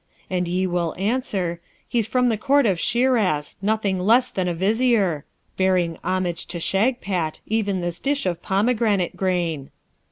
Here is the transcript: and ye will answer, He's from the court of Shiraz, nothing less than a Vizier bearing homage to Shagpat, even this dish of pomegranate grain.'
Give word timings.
and 0.31 0.47
ye 0.47 0.65
will 0.65 0.95
answer, 0.97 1.59
He's 1.87 2.07
from 2.07 2.29
the 2.29 2.35
court 2.37 2.65
of 2.65 2.79
Shiraz, 2.79 3.55
nothing 3.61 3.99
less 3.99 4.31
than 4.31 4.47
a 4.47 4.53
Vizier 4.55 5.25
bearing 5.57 5.99
homage 6.03 6.47
to 6.47 6.57
Shagpat, 6.59 7.39
even 7.45 7.81
this 7.81 7.99
dish 7.99 8.25
of 8.25 8.41
pomegranate 8.41 9.15
grain.' 9.15 9.69